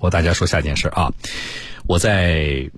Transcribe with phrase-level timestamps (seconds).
[0.00, 1.12] 我大家说下件事啊，
[1.86, 2.70] 我在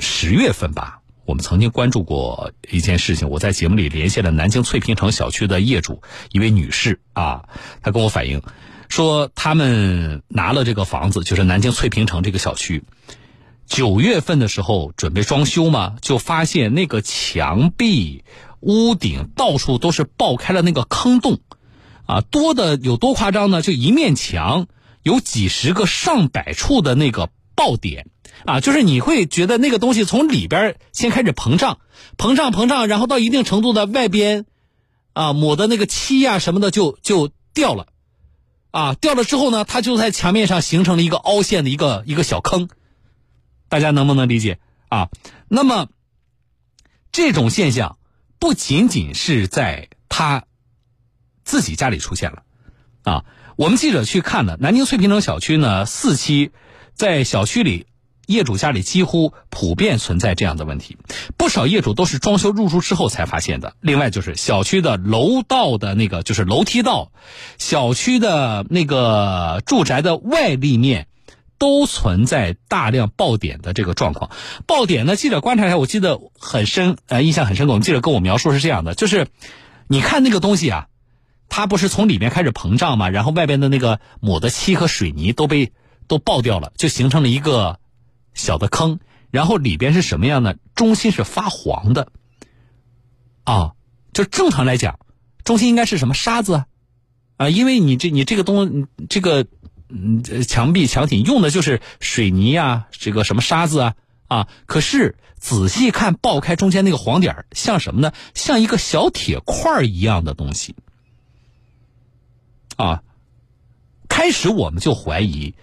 [0.00, 3.28] 十月份吧，我们曾经关注过一件事情。
[3.28, 6.02] 我在节目里连线了南京翠屏城小区的业主
[6.32, 7.44] 一位女士啊，
[7.80, 8.42] 她跟我反映
[8.88, 12.82] 说，他们拿了这个房子，就是南京翠屏城这个小区，
[13.66, 18.24] 九月份的时候准备装修嘛，就发现那个墙壁、
[18.58, 21.38] 屋顶到处都是爆开了那个坑洞，
[22.06, 23.62] 啊，多的有多夸张呢？
[23.62, 24.66] 就一面墙。
[25.02, 28.08] 有几十个、上百处的那个爆点，
[28.44, 31.78] 啊，就是你会觉得那个东西从里边先开始膨胀，
[32.16, 34.46] 膨胀、膨胀，然后到一定程度的外边，
[35.12, 37.88] 啊，抹的那个漆呀什么的就就掉了，
[38.70, 42.68] 啊，掉了之后呢，它就在墙面上形成了一个凹陷的一个一个小坑，
[43.68, 45.08] 大家能不能理解啊？
[45.48, 45.88] 那么
[47.10, 47.98] 这种现象
[48.38, 50.44] 不仅仅是在他
[51.44, 52.42] 自己家里出现了，
[53.02, 53.24] 啊。
[53.62, 56.50] 我们记者去看了南京翠屏城小区呢，四期，
[56.94, 57.86] 在小区里，
[58.26, 60.98] 业主家里几乎普遍存在这样的问题，
[61.36, 63.74] 不少业主都是装修入住之后才发现的。
[63.80, 67.12] 另外就是小区的楼道的那个就是楼梯道，
[67.56, 71.06] 小区的那个住宅的外立面，
[71.56, 74.32] 都存在大量爆点的这个状况。
[74.66, 77.74] 爆点呢，记者观察一下，我记得很深，呃，印象很深刻。
[77.74, 79.28] 我们记者跟我描述是这样的，就是
[79.86, 80.88] 你看那个东西啊。
[81.54, 83.10] 它不是从里面开始膨胀吗？
[83.10, 85.70] 然后外边的那个抹的漆和水泥都被
[86.08, 87.78] 都爆掉了，就形成了一个
[88.32, 89.00] 小的坑。
[89.30, 90.56] 然后里边是什么样的？
[90.74, 92.08] 中心是发黄的，
[93.44, 93.72] 啊，
[94.14, 94.98] 就正常来讲，
[95.44, 96.64] 中心应该是什么沙子
[97.36, 97.50] 啊？
[97.50, 99.44] 因为你这你这个东这个
[99.90, 103.94] 嗯墙壁墙体用的就是水泥啊，这个什么沙子啊
[104.26, 104.48] 啊。
[104.64, 108.14] 可是仔细看，爆开中间那个黄点像什么呢？
[108.32, 110.74] 像一个小铁块一样的东西。
[112.82, 113.02] 啊，
[114.08, 115.54] 开始我们就怀疑，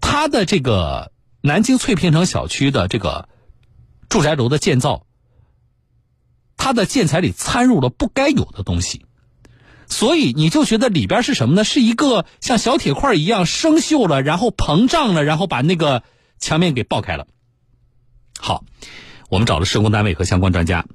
[0.00, 3.28] 他的这个南京翠屏城小区的这个
[4.08, 5.04] 住宅楼的建造，
[6.56, 9.04] 它的建材里掺入了不该有的东西，
[9.88, 11.64] 所以你就觉得里边是什么呢？
[11.64, 16.04] 是一个像小铁块一样生锈了，然后膨胀了，然后把那个
[16.38, 17.26] 墙面给爆开了。
[18.38, 18.64] 好，
[19.28, 20.86] 我们找了施工单位和相关专家，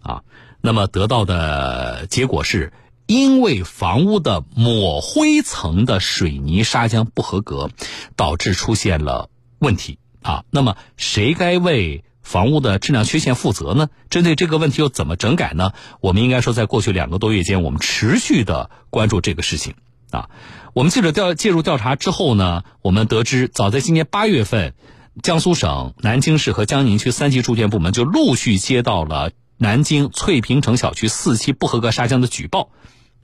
[0.00, 0.22] 啊，
[0.62, 2.72] 那么得到的结果是。
[3.06, 7.70] 因为房屋的抹灰层的水泥砂浆不合格，
[8.16, 10.44] 导致出现了问题啊。
[10.50, 13.88] 那么谁该为房屋的质量缺陷负责呢？
[14.10, 15.72] 针对这个问题又怎么整改呢？
[16.00, 19.74] 我们应该说，在过去两个多月间，我们持续的关注这个事情
[20.10, 20.28] 啊。
[20.74, 24.74] 我们记者调介入调查之后呢，我们得知，早在今年八月份，
[25.22, 32.70] 江苏省南京市和江宁区三级住建部门就陆续接到了南京翠屏城小区四期不合格砂浆的举报。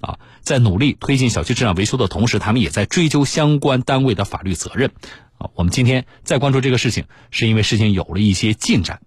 [0.02, 4.90] 啊，在努力推进小区质量维修的同时，他们也在追究相关单位的法律责任。
[5.38, 9.00] 啊，我们今天再关注这个事情，是因为事情有了一些进展。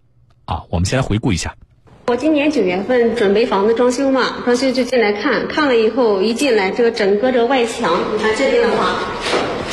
[0.45, 1.56] 啊，我们先来回顾一下。
[2.07, 9.00] 我今年九月份准备房子装修嘛，装修就进来看看了以后，一进来这个整个这外墙，你看这边的话，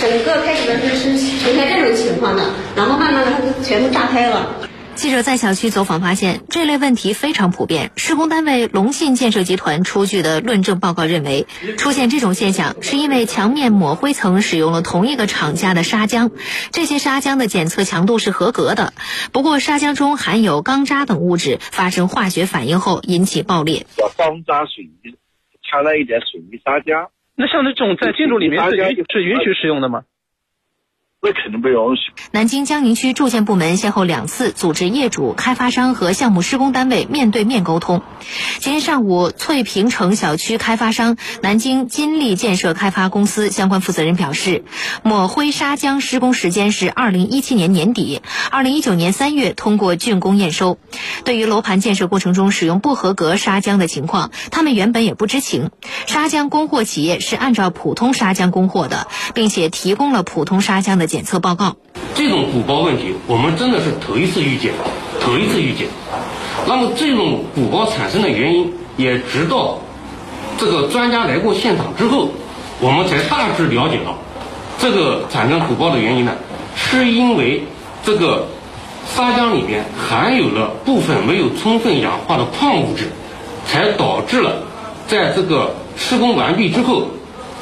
[0.00, 2.42] 整个开始的是是呈现这种情况的，
[2.74, 4.56] 然后慢慢的它就全部炸开了。
[4.94, 7.90] 记者在小区走访发现，这类问题非常普遍。
[7.96, 16.30] 施工单位龙信建设集团出具的论证报告认为，出现这种现象是因为墙面抹灰层使用了同一个厂家的砂浆，
[16.70, 18.92] 这些砂浆的检测强度是合格的。
[19.32, 23.86] 不过，砂浆中含有钢渣等物质，发生化学反应后引起爆裂。
[24.16, 25.16] 钢渣水泥
[25.68, 30.04] 掺了一点水泥砂浆，那像这种在建筑里面是允是允许使用的吗？
[31.24, 32.12] 那肯定不允许。
[32.32, 38.02] 南京江宁区住建部门先后两次组织业主、开发商和项目施工单位面对面沟通。
[38.58, 44.64] 今天上午，翠屏城小区开发商南京金利建设开发公司相关负责人表示，
[45.04, 50.78] 抹灰砂浆施工时间是二零一七年年底，二零一九年三月通过竣工验收。
[51.24, 55.70] 对于楼盘建设过程中使用不合格砂浆的情况，他们原本也不知情。
[56.08, 61.11] 砂浆供货企业是按照普通砂浆供货的，并且提供了普通砂浆的。
[61.12, 61.76] 检测报告，
[62.14, 64.72] 这种鼓包问题，我们真的是头一次遇见，
[65.20, 65.86] 头一次遇见。
[66.66, 69.78] 那么这种鼓包产生的原因，也直到
[70.56, 72.30] 这个专家来过现场之后，
[72.80, 74.16] 我们才大致了解到，
[74.78, 76.32] 这个产生鼓包的原因呢，
[76.74, 77.62] 是因为
[78.02, 78.46] 这个
[79.06, 83.10] 砂浆里面含有了部分没有充分氧化的矿物质，
[83.66, 84.62] 才导致了
[85.08, 87.08] 在这个施工完毕之后，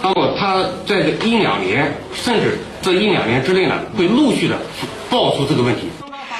[0.04, 2.56] 那么它在这一两年甚至。
[2.82, 4.58] 这一两年之内呢，会陆续的
[5.10, 5.82] 爆出这个问题。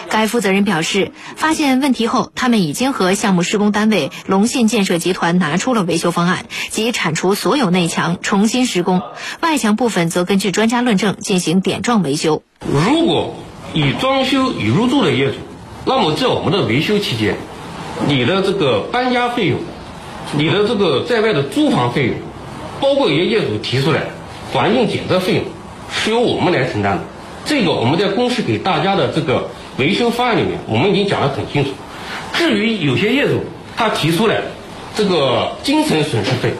[0.09, 9.01] 该负责人表示，发现问题后，他们已经和项目施工单位龙信建设集团拿出了维修方案，即铲除所有内墙，重新施工；
[9.41, 12.43] 外墙部分则根据专家论证进行点状维修。
[12.67, 13.37] 如果
[13.73, 15.35] 已装修已入住的业主，
[15.85, 17.37] 那么在我们的维修期间，
[18.09, 19.61] 你的这个搬家费用，
[20.37, 22.17] 你的这个在外的租房费用，
[22.81, 24.07] 包括一些业主提出来
[24.53, 25.45] 环境检测费用，
[26.03, 27.03] 是由我们来承担的。
[27.45, 31.71] 这个我们在公示给大家的这个维修方案里面，我们已经讲得很清楚。
[32.33, 33.45] 至于有些业主
[33.77, 34.41] 他提出来
[34.95, 36.53] 这个精神损失费、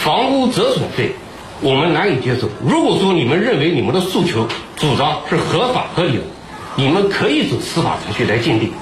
[0.00, 1.12] 房屋折损费，
[1.60, 2.48] 我们难以接受。
[2.64, 4.46] 如果说你们认为你们的诉求
[4.76, 6.24] 主张是合法合理的，
[6.76, 8.72] 你们可以走司法程序来鉴定。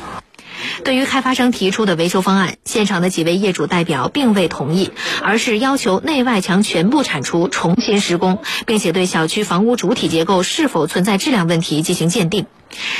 [0.85, 4.91] 对于开发商提出的维修方案，现场的几位业主代表并未同意，
[5.23, 12.47] 而是要求内外墙全部铲除，重新施工，并且对小区房屋主体结构是否存在质量问题进行鉴定。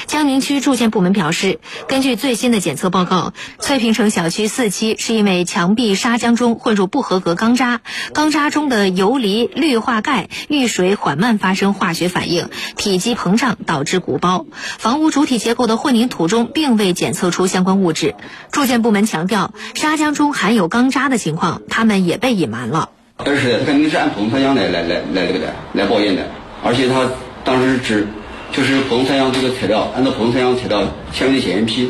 [0.07, 1.59] 江宁区住建部门表示，
[1.89, 7.81] 根据最新的检测报告，翠屏城小区四期是因为墙壁砂浆中混入不合格钢渣，
[8.13, 14.47] 钢渣中的游离氯化钙遇水缓慢发生化学反应，体积膨胀导致鼓包。
[14.79, 18.15] 房屋主体结构的混凝土中并未检测出相关物质。
[18.51, 22.91] 住建部门强调，砂浆中含有钢渣的情况，他们也被隐瞒了。
[23.25, 26.29] 但是肯定是按硼砂浆来来来来这个的来报验的，
[26.65, 27.09] 而且他
[27.45, 28.09] 当时只。
[28.53, 30.83] 就是硼三阳这个材料，按照硼三阳材料
[31.13, 31.89] 签名的检验批，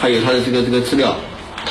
[0.00, 1.16] 还有它的这个这个资料，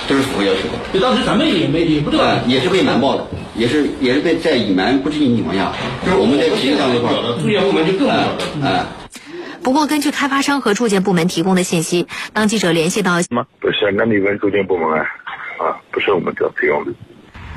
[0.08, 0.80] 都是符合要求的。
[0.94, 5.74] 就当时咱们也没也不知道，也是被瞒报的，也是也是被在隐瞒不知情情况下，
[6.06, 8.68] 就是我们在批量这块儿，住建部门就更不晓得。
[8.68, 8.86] 哎。
[9.62, 13.16] 不过，根据开发商和住建部门提供的信息，当记者联系到，
[13.62, 15.06] 不是，那你问住建部门啊，
[15.58, 16.92] 啊，不是我们这提供的。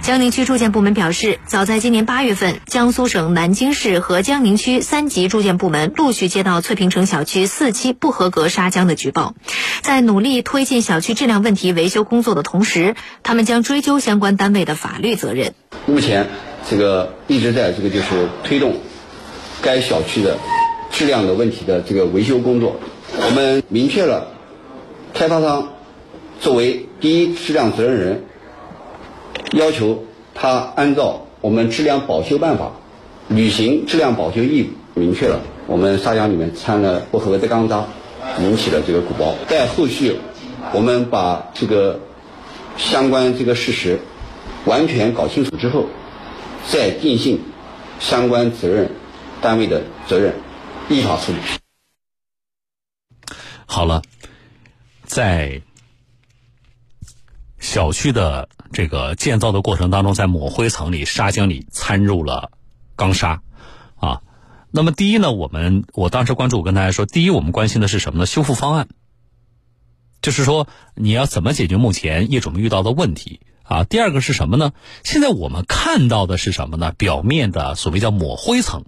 [0.07, 9.35] 江宁区住建部门表示，早在今年八月份，江苏省南京市和江宁区三级住建部门陆续接到翠屏城小区四期不合格砂浆的举报。
[9.83, 12.95] 在努力推进小区质量问题维修工作的同时，
[13.25, 15.55] 他们将追究相关单位的法律责任。
[15.87, 16.29] 目前，
[16.71, 18.77] 这个一直在这个就是推动
[19.61, 20.39] 该小区的
[20.93, 22.79] 质量的问题的这个维修工作。
[23.17, 24.29] 我们明确了，
[25.15, 25.73] 开发商
[26.41, 28.25] 作为第一质量责任人。
[29.53, 30.05] 要求
[30.35, 32.73] 他按照我们质量保修办法
[33.29, 34.63] 履行质量保修义
[34.95, 37.87] 务，明确了我们砂浆里面掺了不合格的钢渣，
[38.41, 39.35] 引起了这个鼓包。
[39.49, 40.17] 在后续，
[40.73, 42.01] 我们把这个
[42.77, 44.01] 相关这个事实
[44.65, 45.87] 完全搞清楚之后，
[46.69, 47.41] 再定性
[48.01, 48.91] 相关责任
[49.41, 50.35] 单位的责任，
[50.89, 51.39] 依法处理。
[53.67, 54.03] 好了，
[55.05, 55.63] 在。
[57.59, 62.51] 小区的这个建造的过程当中，在抹灰层里、砂浆里掺入了
[62.95, 63.43] 钢砂，
[63.97, 64.23] 啊，
[64.71, 68.27] 那么第一呢，我们我当时关注，我跟大家说，第一，我们关心的是什么呢？
[68.27, 68.89] 修复方案，
[70.23, 73.85] 就是说你要怎么解决目前业主们遇到的问题啊？
[73.85, 74.73] 第二个是什么呢？
[75.05, 76.93] 现在我们看到的是什么呢？
[76.97, 78.85] 表面的所谓叫抹灰层，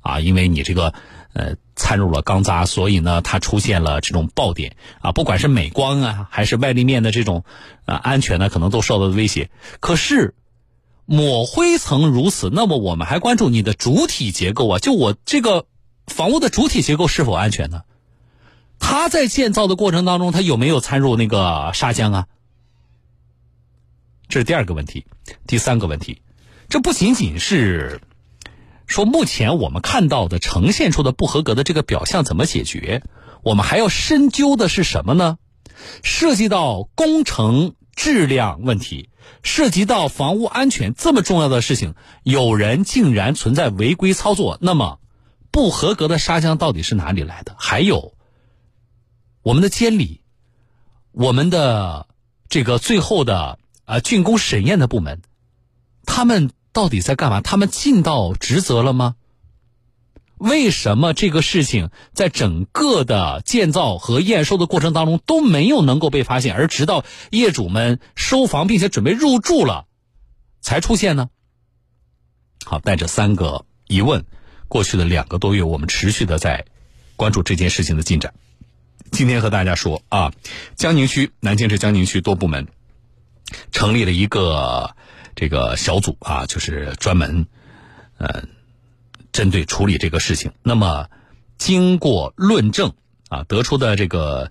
[0.00, 0.94] 啊，因为你这个。
[1.34, 7.44] 呃，掺入了钢渣，所以呢，它出现了这种爆点啊，不管是美观啊，还是外立面的这种
[7.84, 9.50] 啊安全呢，可能都受到了威胁。
[9.78, 10.34] 可是
[11.04, 15.66] 抹灰层如此，那么我们还关注你的主体结构啊，就我这个
[16.06, 17.82] 房屋的主体结构是否安全呢？
[18.80, 22.26] 它在建造的过程当中，它有没有掺入那个砂浆啊？
[24.28, 25.06] 这是第二个问题，
[25.46, 26.22] 第三个问题，
[26.68, 28.00] 这不仅仅是。
[28.88, 33.04] 说目前我们看到的呈现出的不合格的这个表象怎么解决？
[33.42, 35.38] 我们还要深究的是什么呢？
[36.02, 39.10] 涉及到工程质量问题，
[39.42, 44.56] 涉及到房屋安全这么重要的事情，有人竟然存在违规操作。
[44.62, 44.98] 那么，
[45.52, 47.54] 不合格的砂浆到底是哪里来的？
[47.58, 48.14] 还有，
[49.42, 50.22] 我们的监理，
[51.12, 52.08] 我们的
[52.48, 55.20] 这个最后的啊竣工审验的部门，
[56.06, 56.50] 他们。
[56.78, 57.40] 到底在干嘛？
[57.40, 59.16] 他们尽到职责了吗？
[60.36, 69.86] 为什么这个事情在整个的建造和验收的过程当中都没有能够被发现，而直到业主们收房并且准备入住了，
[70.60, 71.30] 才出现呢？
[72.64, 74.24] 好，带着三个疑问，
[74.68, 76.64] 过去的两个多月，我们持续的在
[77.16, 78.34] 关注这件事情的进展。
[79.10, 80.32] 今天和大家说啊，
[80.76, 82.68] 江宁区南京市江宁区多部门
[83.72, 84.94] 成立了一个。
[85.40, 87.46] 这个小组啊，就是专门，
[88.16, 88.42] 呃，
[89.30, 90.50] 针对处理这个事情。
[90.64, 91.08] 那么，
[91.58, 92.92] 经过论证
[93.28, 94.50] 啊，得出的这个，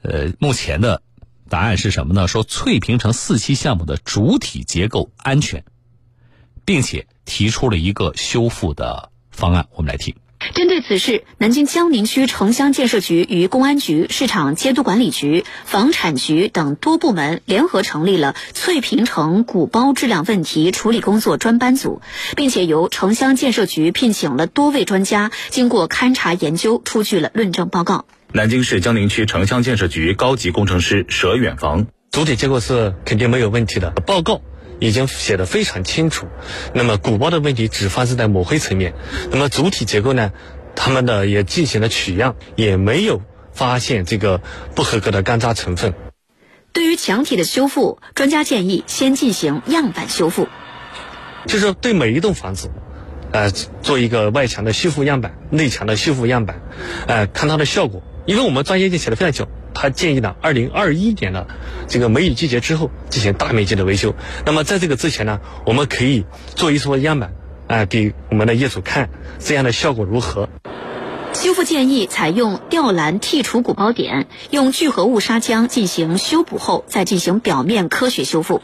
[0.00, 1.02] 呃，目前的
[1.50, 2.28] 答案是什么呢？
[2.28, 5.66] 说翠屏城四期项目的主体结构安全，
[6.64, 9.68] 并且提出了一个修复的方案。
[9.74, 10.14] 我们来听。
[10.54, 22.02] 针对此事，南京江宁区城乡建设局与公安局、市场监督管理局、房产局等多部门联合成立了翠屏城鼓包质量问题处理工作专班组，
[22.36, 28.04] 并且由城乡建设局聘请了多位专家，经过勘查研究，出具了论证报告。
[28.32, 34.42] 南京市江宁区城乡建设局高级工程师佘远房，主体结构是肯定没有问题的，报告。
[34.82, 36.26] 已经写的非常清楚，
[36.74, 38.94] 那么鼓包的问题只发生在抹灰层面，
[39.30, 40.32] 那么主体结构呢，
[40.74, 43.22] 他们的也进行了取样，也没有
[43.52, 44.40] 发现这个
[44.74, 45.94] 不合格的干渣成分。
[46.72, 50.48] 对于墙体的修复，专家建议先进行样板修复，
[51.46, 52.68] 就是对每一栋房子，
[53.30, 56.60] 呃，做一个外墙的修复样板、内墙的修复样板，
[57.06, 59.48] 呃，看它的效果，因为我们专业已经写的非常久。
[59.74, 61.46] 他建议呢，二零二一年的
[61.88, 64.14] 这个梅雨季节之后进行大面积的维修。
[64.44, 66.24] 那么在这个之前呢，我们可以
[66.54, 67.32] 做一撮样板，
[67.66, 70.48] 啊，给我们的业主看，这样的效果如何？
[71.34, 78.60] 修复建议采用吊篮剔除鼓包点，用聚合物砂浆进行修补后，再进行表面科学修复。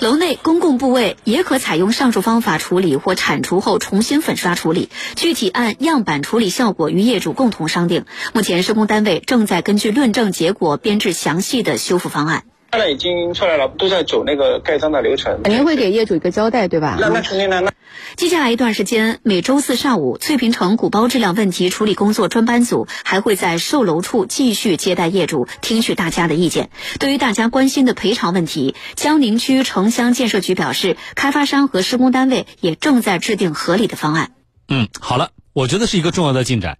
[0.00, 8.04] 楼内公共部位也可采用上述方法处理或铲除后重新粉刷处理，具体按样板处理效果与业主共同商定。
[8.32, 12.44] 目前施工单位正在根据论证结果编制详细的修复方案。
[12.72, 15.42] 现在已经出来了，都在走那个盖章的流程。
[15.44, 16.96] 肯定会给业主一个交代，对吧？
[17.00, 17.60] 那那肯定的。
[17.60, 17.70] 那
[18.16, 26.70] 接下来一段时间，每周四上午，翠屏城鼓包质量问题处理工作专班组还会在售楼处继续接待业主，听取大家的意见。
[27.00, 34.32] 对于大家关心的赔偿问题，江宁区城乡建设局表示，开发商和施工单位也正在制定合理的方案。
[34.68, 36.78] 嗯，好了，我觉得是一个重要的进展，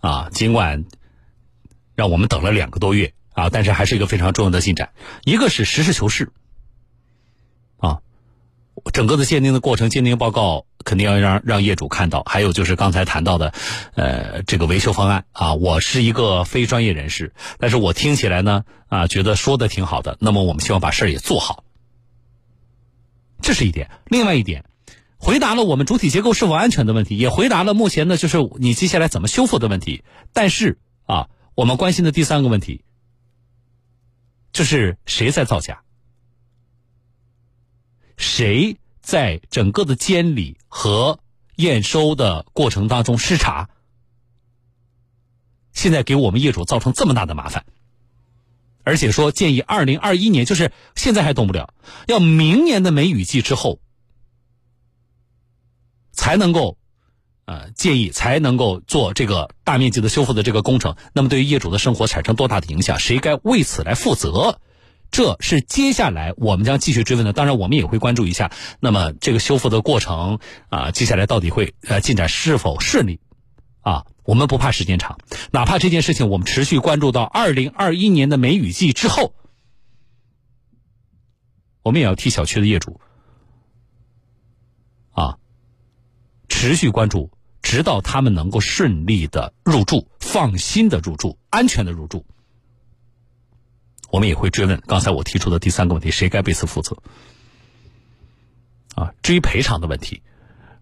[0.00, 0.84] 啊，尽管
[1.94, 3.12] 让我们等了两个多月。
[3.32, 4.92] 啊，但是还是一个非常重要的进展。
[5.22, 6.30] 一个是实事求是，
[8.92, 12.22] 整个的鉴定的过程、鉴定报告肯定要让让业主看到。
[12.24, 13.52] 还有就是刚才谈到的，
[13.94, 20.16] 呃，这个维修方案啊，我是一个非专业人士，但是我听起来呢，啊，觉得说的挺好的。
[20.20, 21.64] 那么我们希望把事儿也做好，
[23.42, 23.90] 这是一点。
[24.06, 24.64] 另外一点，
[25.18, 30.04] 回答了我们主体结构是否安全的问题，也回答了目前呢就是你接下来怎么修复的问题。
[30.32, 32.82] 但是啊，我们关心的第三个问题。
[34.52, 35.82] 这是谁在造假？
[38.16, 41.20] 谁在整个的监理和
[41.56, 43.68] 验收的过程当中失察？
[45.72, 47.64] 现在给我们业主造成这么大的麻烦，
[48.82, 51.74] 而且说建议二零二一年，就是现在还动不了，
[52.06, 53.80] 要明年的梅雨季之后
[56.12, 56.78] 才能够。
[57.48, 62.98] 呃，建议才能够做这个大面积的修复的这个工程，那么对于业主的生活产生多大的影响？
[62.98, 64.58] 谁该为此来负责？
[65.10, 67.32] 这是接下来我们将继续追问的。
[67.32, 73.20] 当然，我们也会关注一下，那么这个修复的过程啊，接下来到底会呃进展是否顺利？
[73.80, 75.18] 啊，我们不怕时间长，
[75.52, 79.34] 哪怕这件事情我们持续关注到二零二一年的梅雨季之后，
[81.82, 83.00] 我们也要替小区的业主
[85.12, 85.38] 啊
[86.48, 87.30] 持续关注。
[87.62, 92.24] 直到他们能够顺利的入住、放心的入住、安全的入住，
[94.16, 96.96] 我们也会追问刚才我提出的第三个问题：谁该为此负责？
[98.94, 100.22] 啊，至于赔偿的问题，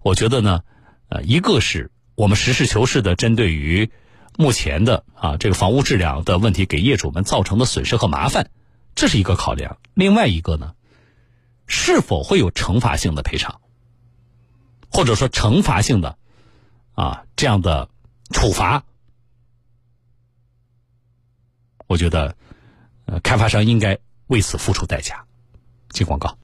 [0.02, 0.62] 我觉得呢，
[1.08, 3.90] 呃，一个是我们实事求是的针对于
[4.38, 8.52] 目前的啊这个房屋质量的问题给业主们造成的损失和麻烦，
[8.94, 10.76] 这是一个考量；另外一个呢，
[11.66, 13.60] 是否会有惩罚性的赔偿，
[14.92, 16.16] 或者说惩罚性的？
[16.92, 17.88] 啊，这样的
[18.30, 18.84] 处罚，
[21.88, 22.36] 我觉得，
[23.06, 23.96] 呃，开发商应该
[24.28, 25.24] 为此付出代价。
[25.90, 26.36] 进广告。